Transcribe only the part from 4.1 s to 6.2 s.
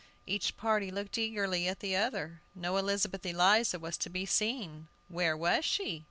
seen. Where was she?